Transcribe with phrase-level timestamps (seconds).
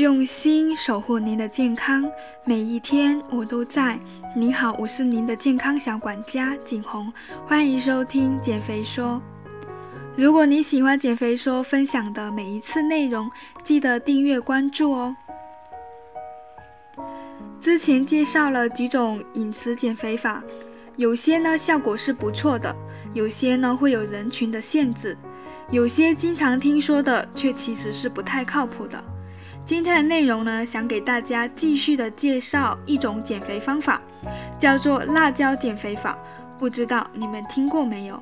[0.00, 2.10] 用心守护您的健康，
[2.42, 4.00] 每一天我都在。
[4.34, 7.12] 你好，我是您的健康小管家景红，
[7.46, 9.20] 欢迎收听减肥说。
[10.16, 13.30] 如果你喜欢减肥说分享的每一次内容，
[13.62, 15.14] 记得订阅关注哦。
[17.60, 20.42] 之前介绍了几种饮食减肥法，
[20.96, 22.74] 有些呢效果是不错的，
[23.12, 25.14] 有些呢会有人群的限制，
[25.70, 29.04] 有些经常听说的却其实是不太靠谱的。
[29.70, 34.02] 今天的内容呢，想给大家继续的介绍一种减肥方法，
[34.58, 36.18] 叫做辣椒减肥法。
[36.58, 38.20] 不知道你们听过没有？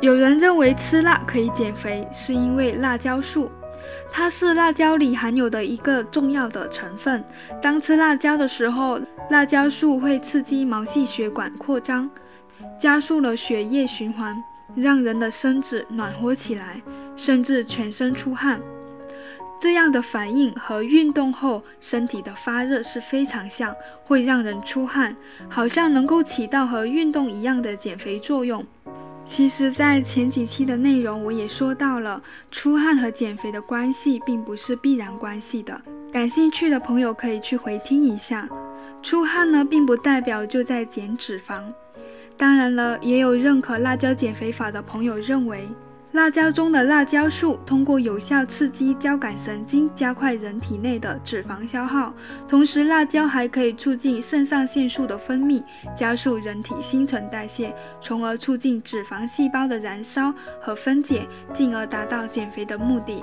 [0.00, 3.50] 有人认为吃辣可以减肥，是因为辣椒素，
[4.12, 7.24] 它是辣椒里含有的一个重要的成分。
[7.60, 12.08] 当吃辣椒的时候，辣椒素会刺激毛细血管扩张，
[12.78, 14.40] 加速了血液循环，
[14.76, 16.80] 让人的身子暖和起来，
[17.16, 18.60] 甚至全身出汗。
[19.58, 25.16] 这样的反应和运动后身体的发热是非常像，会让人出汗，
[25.48, 28.64] 好像能够起到和运动一样的减肥作用。
[29.24, 32.22] 其实，在前几期的内容我也说到了，
[32.52, 35.80] 出汗和减肥的关系并不是必然关系的。
[36.12, 38.48] 感兴趣的朋友可以去回听一下。
[39.02, 41.60] 出汗呢，并不代表就在减脂肪。
[42.36, 45.66] 当然了，也有认可辣椒减肥法的朋友认为。
[46.16, 52.10] 辣椒中的辣椒素通过有效刺激交感神经，加快人体内的脂肪消耗。
[52.48, 55.62] 同时，辣椒还可以促进肾上腺素的分泌，
[55.94, 63.22] 加速人体新陈代谢，从而促进脂肪细胞的燃烧和分解，进而达到减肥的目的。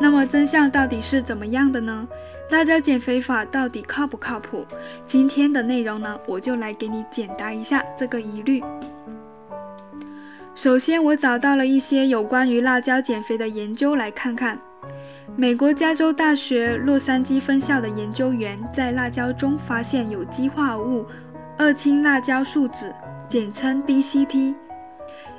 [0.00, 2.08] 那么，真相到底是怎么样的呢？
[2.50, 4.66] 辣椒减肥法到底靠不靠谱？
[5.06, 8.60] 今天的内容呢，我就来给你解答一下这个疑虑。
[10.54, 14.58] 首先，我找到了一些有关于辣椒减肥的研究，来看看。
[15.34, 21.06] 美国加州大学洛杉矶分校的研究员在辣椒中发现有机化合物
[21.56, 22.92] 二氢辣椒素酯，
[23.28, 24.54] 简称 DCT。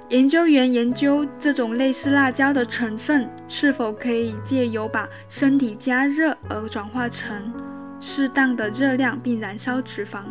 [0.09, 7.53] 研究员研究这种类似辣椒的成分是否可以借由把身体加热而转化成
[7.99, 10.21] 适当的热量，并燃烧脂肪。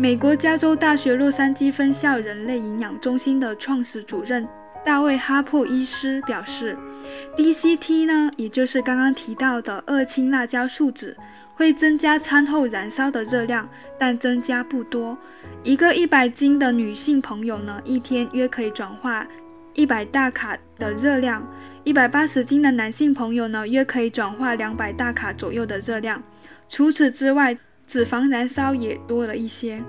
[0.00, 4.48] 美国加州大学洛杉矶分校人类营养中心的创始主任
[4.82, 6.74] 大卫·哈珀医师表示
[7.36, 11.14] ，DCT 呢，也就是刚刚提到的二氢辣椒素酯，
[11.54, 13.68] 会增加餐后燃烧的热量，
[13.98, 15.18] 但增加不多。
[15.62, 19.26] 一个一百斤的女性朋友呢，一天约可以转化
[19.74, 21.42] 一百大卡的热量；
[21.84, 26.22] 一百八十斤的男性朋友呢，约可以转化两百大卡左右的热量。
[26.66, 27.54] 除此之外，
[27.90, 29.82] 脂肪燃烧也多了一些。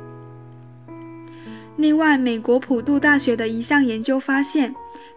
[1.77, 4.73] 另外，美国普渡大学的一项研究发现，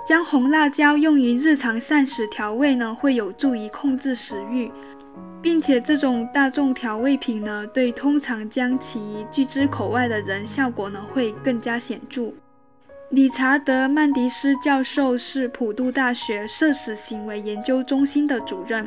[0.07, 4.71] 将红辣椒用于日常膳食调味呢，会有助于控制食欲，
[5.41, 9.01] 并且这种大众调味品呢，对通常将其
[9.33, 12.35] 拒之口外的人，效果呢会更加显著。
[13.11, 18.87] 理查德·曼迪斯教授是普渡大学摄食行为研究中心的主任，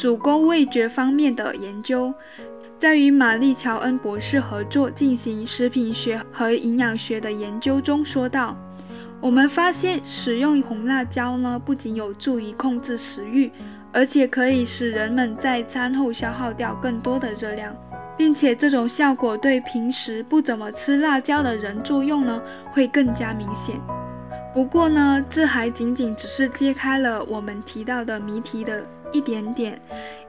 [0.00, 2.10] 主攻味觉方面的研究。
[2.78, 8.56] 在与玛丽乔恩博士合作进行食品学和营养学的研究中，说道
[9.20, 13.52] ：“我们发现使用红辣椒呢，不仅有助于控制食欲，
[13.92, 17.76] 而且可以使人们在餐后消耗掉更多的热量，
[18.16, 22.40] 并且这种效果对平时不怎么吃辣椒的人作用呢，
[22.72, 23.78] 会更加明显。
[24.54, 28.82] 不过呢，这还仅仅只是揭开了我们提到的谜题的
[29.12, 29.80] 一点点。”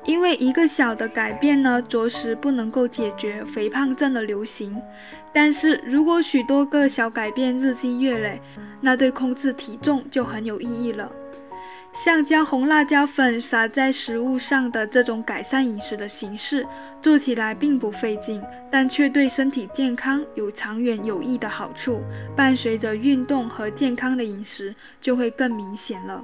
[0.03, 4.75] 因为一个小的改变呢，着实不能够解决肥胖症的流行。
[5.31, 8.41] 但是如果许多个小改变日积月累，
[8.81, 11.11] 那对控制体重就很有意义了。
[11.93, 16.65] 像将红辣椒粉撒在食物上的这种改善饮食的形式，
[17.01, 18.41] 做起来并不费劲，
[18.71, 22.01] 但却对身体健康有长远有益的好处。
[22.35, 26.23] 伴随着运动和健康的饮食，就会更明显了。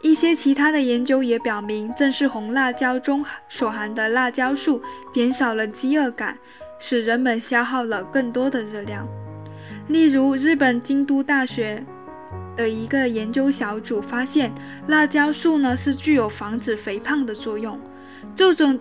[0.00, 4.80] 一些其他的研究也表明，正是红辣椒中所含的辣椒素
[5.12, 6.38] 减少了饥饿感，
[6.78, 9.06] 使人们消耗了更多的热量。
[9.88, 11.84] 例如，日本京都大学
[12.56, 14.52] 的一个研究小组发现，
[14.86, 17.80] 辣椒素呢是具有防止肥胖的作用。
[18.36, 18.78] 这种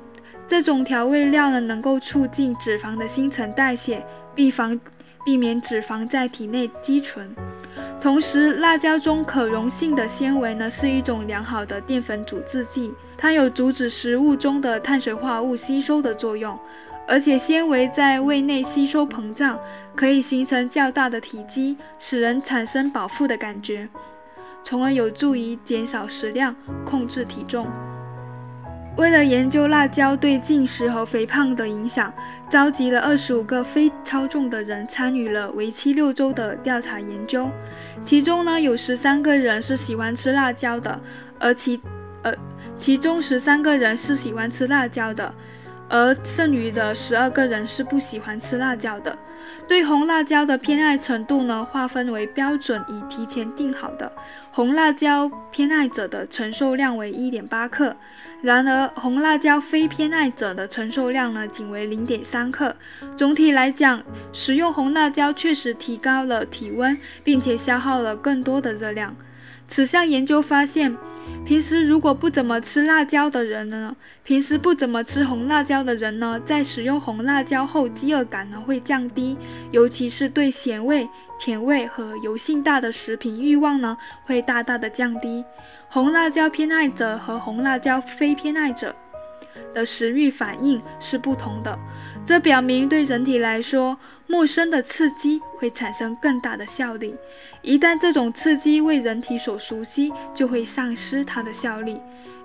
[0.48, 4.80] 这种调味料呢，能够促进脂肪的新陈代谢，避防
[5.26, 7.34] 避免脂肪在体内积存。
[8.08, 16.58] 同时，辣椒中可溶性的纤维呢，是一种良好的淀粉阻滞剂，它有阻止食物中的碳水化合物吸收的作用。
[17.06, 19.60] 而且，纤维在胃内吸收膨胀，
[19.94, 23.90] 可以形成较大的体积，使人产生饱腹的感觉，
[24.64, 26.56] 从而有助于减少食量，
[26.86, 27.68] 控制体重。
[28.98, 32.12] 为了研究辣椒对进食和肥胖的影响，
[32.50, 37.48] 召集了二十五个非超重的人参与了为期六周的调查研究。
[38.02, 41.00] 其中呢，有十三个人是喜欢吃辣椒的，
[41.38, 41.80] 而其
[42.24, 42.34] 呃，
[42.80, 45.32] 其中十三个人是喜欢吃辣椒的，
[45.90, 49.18] 而剩余的十二个人是不喜欢吃辣椒的。
[49.68, 54.12] 对红辣椒的偏爱程度呢，划分为标准已提前定好的
[54.52, 57.96] 红辣椒偏爱者的承受量为一点八克，
[58.42, 62.76] 然而红辣椒非偏爱者的承受量呢，仅为零点三克。
[63.16, 69.16] 总体来讲，食用红辣椒确实提高了体温，并且消耗了更多的热量。
[69.68, 70.96] 此项研究发现。
[71.46, 79.38] 平时如果不怎么吃辣椒的人呢，平时不怎么吃红辣椒的人呢，在使用红辣椒后，饥饿感呢会降低，
[79.72, 81.08] 尤其是对咸味、
[81.40, 85.44] 甜味和油性大的食品欲望呢会大大的降低。
[85.90, 88.94] 红辣椒偏爱者和红辣椒非偏爱者
[89.74, 91.80] 的食欲反应是不同的，
[92.28, 93.98] 这表明对人体来说。
[94.30, 97.16] 陌生的刺激会产生更大的效力，
[97.62, 101.98] 一旦这种刺激为人体所熟悉，就会丧失它的效力。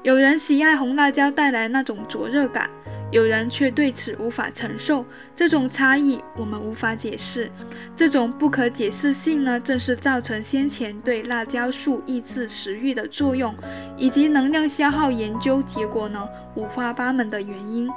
[0.04, 2.70] 有人喜爱红辣椒带来那种灼热感，
[3.10, 5.04] 有人却对此无法承受。
[5.34, 7.50] 这种差异我们无法解释，
[7.96, 13.52] 这种不可解释性呢，正是造成先前对辣椒素抑制食欲的作用，
[13.96, 17.90] 以及能量消耗研究结果呢五花八门的原因。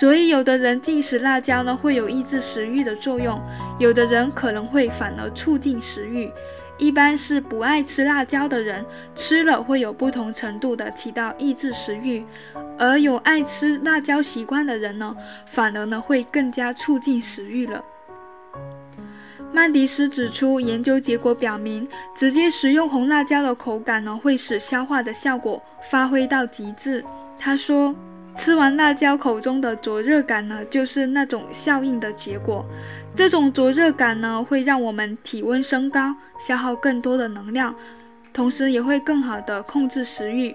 [0.00, 3.38] 所以，有的人进食辣椒呢，会有抑制食欲的作用；
[3.78, 6.28] 有的人可能会反而促进食欲。
[6.78, 12.24] 一般是不爱吃辣椒的人，吃了会有不同程度的起到抑制食欲；
[12.76, 15.14] 而有爱吃辣椒习惯的人呢，
[15.46, 17.84] 反而呢会更加促进食欲了。
[19.52, 27.04] 曼迪斯指出，研究结果表明，直接食用红辣椒的口感呢，会使消化的效果发挥到极致。
[27.38, 27.94] 他说。
[28.36, 32.64] 吃完辣椒，口中的灼热感呢，就是那种效应的结果。
[33.14, 37.74] 这种灼热感呢，会让我们体温升高，消耗更多的能量，
[38.32, 40.54] 同时也会更好的控制食欲。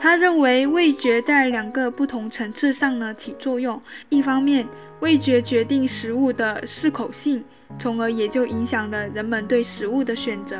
[0.00, 3.80] 他认为味觉在两个不同层次上呢起作用。
[4.08, 4.66] 一方面，
[5.00, 7.44] 味觉决定食物的适口性，
[7.78, 10.58] 从而也就影响了人们对食物的选择；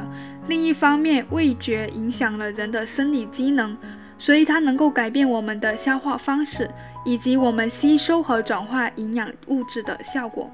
[0.48, 3.76] 另一方面，味觉影响了人的生理机能。
[4.20, 6.70] 所以它能够改变我们的消化方式，
[7.06, 10.48] 以及我们吸收和转化营养物质的效果。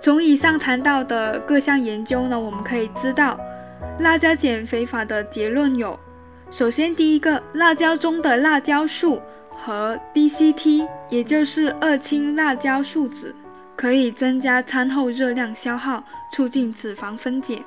[0.00, 3.38] 从以上谈到的各项研究呢，我们可以知道，
[4.00, 5.96] 辣椒减肥法的结论有：
[6.50, 9.22] 首先，第一个，辣椒中的辣椒素
[9.56, 13.32] 和 DCT，也就是二氢辣椒素酯，
[13.76, 16.02] 可以增加餐后热量消耗，
[16.32, 17.62] 促进脂肪分解。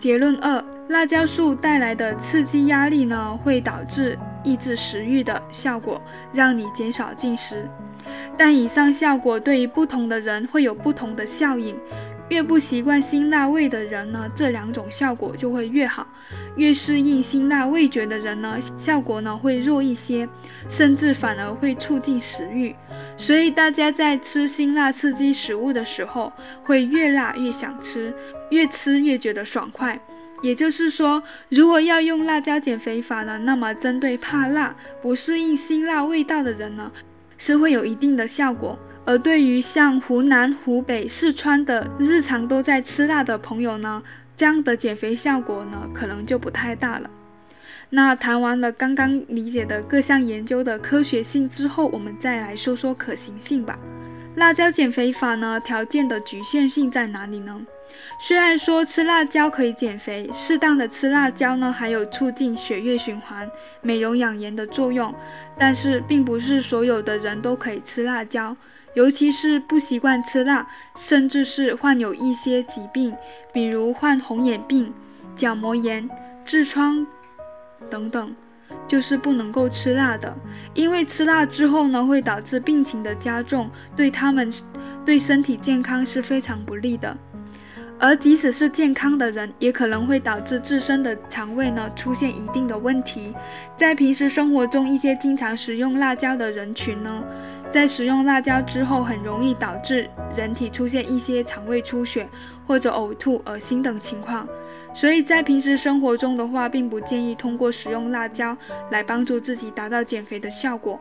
[0.00, 0.62] 结论二。
[0.88, 6.00] 辣椒素带来的刺激压力呢，会导致抑制食欲的效果，
[6.32, 7.68] 让你减少进食。
[8.38, 11.76] 但以上效果对于不同的人会有不同的效应。
[12.28, 16.04] 越不习惯辛辣味的人呢，这两种效果就会越好；
[16.56, 20.28] 越适应辛辣味觉的人呢，效果呢会弱一些，
[20.68, 22.74] 甚至反而会促进食欲。
[23.16, 26.32] 所以大家在吃辛辣刺激食物的时候，
[26.64, 28.12] 会越辣越想吃，
[28.50, 29.96] 越吃越觉得爽快。
[30.42, 36.92] 也就是说，如果要用辣椒减肥法呢，那么针对怕辣、不适应辛辣味道的人呢，
[37.38, 44.02] 是会有一定的效果；而对于像湖南、湖北、四川的日常都在吃辣的朋友呢，
[44.36, 47.10] 这样的减肥效果呢，可能就不太大了。
[47.88, 53.78] 那谈完了刚刚理解的各项研究的科学性之后，我们再来说说可行性吧。
[54.34, 57.58] 辣椒减肥法呢，条件的局限性在哪里呢？
[58.18, 63.50] 虽然说吃辣椒可以减肥，适当的吃辣椒呢，还有促进血液循环、
[63.82, 65.14] 美容养颜的作用，
[65.58, 68.56] 但是并不是所有的人都可以吃辣椒，
[68.94, 70.66] 尤其是不习惯吃辣，
[70.96, 73.14] 甚至是患有一些疾病，
[73.52, 74.92] 比如患红眼病、
[75.36, 76.08] 角膜炎、
[76.46, 77.06] 痔疮
[77.90, 78.34] 等等，
[78.88, 80.34] 就是不能够吃辣的，
[80.72, 84.50] 因为吃辣之后呢，会导致病情的加重，对他们
[85.04, 87.14] 对身体健康是非常不利的。
[87.98, 93.34] 而即使是健康的人，也可能会导致自身的肠胃呢出现一定的问题。
[93.76, 97.24] 在平时生活中，一些经常食用辣椒的人群呢，
[97.72, 102.28] 在食用辣椒之后，很容易导致人体出现一些肠胃出血
[102.66, 104.46] 或者呕吐、恶心等情况。
[104.94, 108.56] 所以在平时生活中的话，并不建议通过食用辣椒
[108.90, 111.00] 来帮助自己达到减肥的效果。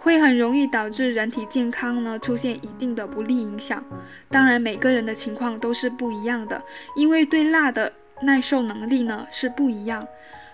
[0.00, 3.82] 会很容易导致人体健康呢出现一定的不利影响。
[4.28, 6.62] 当然，每个人的情况都是不一样的，
[6.96, 7.92] 因为对辣的
[8.22, 10.06] 耐受能力呢是不一样。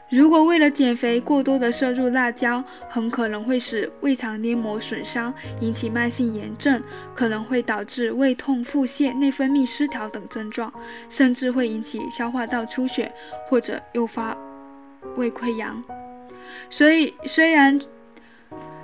[0.09, 6.83] 如果为了减肥过多的摄入辣椒，很可能会使胃肠黏膜损伤，引起慢性炎症，
[7.14, 10.73] 可能会导致胃痛、腹泻、内分泌失调等症状，
[11.09, 13.12] 甚至会引起消化道出血
[13.49, 14.37] 或者诱发
[15.17, 15.81] 胃溃疡。
[16.69, 17.79] 所以，虽然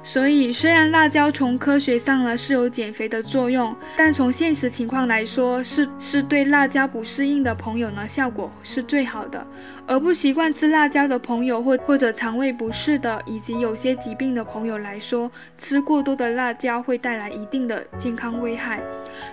[0.07, 9.45] 所以，虽然辣椒从科学上呢是有减肥的作用，但从现实情况来说，是是对辣椒不适应的朋友呢效果是最好的。
[9.85, 18.81] 而不习惯吃辣椒的朋友，或或者肠胃不适的，以及有些疾病的朋友来说，吃过多的辣椒会带来一定的健康危害。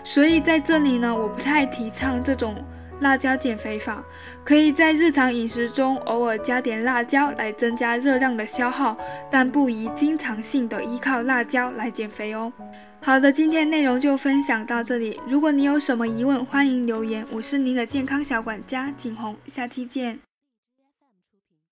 [0.04, 2.56] 所以在这里呢，我不太提倡这种。
[3.04, 4.04] 辣椒减肥法
[4.44, 8.98] 可以在日常饮食中偶尔加点辣椒来增加热量的消耗，
[9.30, 12.52] 但不宜经常性的依靠辣椒来减肥哦。
[13.02, 15.20] 好的，今天内容就分享到这里。
[15.28, 17.26] 如果你有什么疑问，欢迎留言。
[17.30, 20.33] 我是您的健康小管家景红，下期见。